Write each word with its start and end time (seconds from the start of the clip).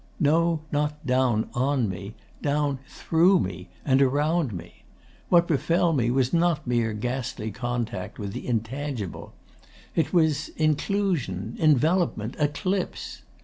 'No, 0.19 0.61
not 0.71 1.05
down 1.05 1.47
ON 1.53 1.87
me. 1.87 2.15
Down 2.41 2.79
THROUGH 2.89 3.37
me 3.39 3.69
and 3.85 4.01
around 4.01 4.51
me. 4.51 4.81
What 5.29 5.47
befell 5.47 5.93
me 5.93 6.09
was 6.09 6.33
not 6.33 6.65
mere 6.65 6.93
ghastly 6.93 7.51
contact 7.51 8.17
with 8.17 8.33
the 8.33 8.47
intangible. 8.47 9.33
It 9.95 10.11
was 10.11 10.49
inclusion, 10.57 11.55
envelopment, 11.59 12.35
eclipse. 12.39 13.21